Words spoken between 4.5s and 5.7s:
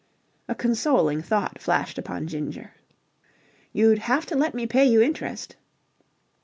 me pay you interest."